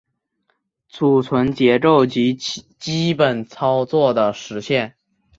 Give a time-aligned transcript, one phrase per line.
[0.89, 4.95] 存储结构及基本操作的实现